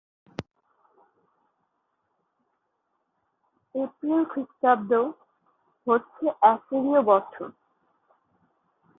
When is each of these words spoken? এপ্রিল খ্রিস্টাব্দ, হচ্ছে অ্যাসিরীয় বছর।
এপ্রিল 3.75 4.21
খ্রিস্টাব্দ, 4.25 4.91
হচ্ছে 5.87 6.25
অ্যাসিরীয় 6.41 7.01
বছর। 7.01 7.47